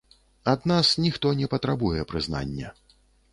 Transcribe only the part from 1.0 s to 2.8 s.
ніхто і не патрабуе прызнання.